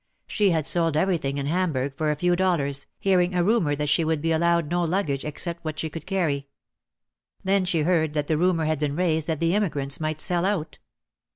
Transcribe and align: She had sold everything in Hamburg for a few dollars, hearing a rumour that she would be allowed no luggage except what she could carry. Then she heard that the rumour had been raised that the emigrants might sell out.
She 0.25 0.49
had 0.49 0.65
sold 0.65 0.97
everything 0.97 1.37
in 1.37 1.45
Hamburg 1.45 1.95
for 1.95 2.09
a 2.09 2.15
few 2.15 2.35
dollars, 2.35 2.87
hearing 2.97 3.35
a 3.35 3.43
rumour 3.43 3.75
that 3.75 3.85
she 3.87 4.03
would 4.03 4.19
be 4.19 4.31
allowed 4.31 4.67
no 4.71 4.83
luggage 4.83 5.23
except 5.23 5.63
what 5.63 5.77
she 5.77 5.91
could 5.91 6.07
carry. 6.07 6.47
Then 7.43 7.65
she 7.65 7.81
heard 7.83 8.13
that 8.13 8.25
the 8.25 8.35
rumour 8.35 8.65
had 8.65 8.79
been 8.79 8.95
raised 8.95 9.27
that 9.27 9.39
the 9.39 9.53
emigrants 9.53 9.99
might 9.99 10.19
sell 10.19 10.43
out. 10.43 10.79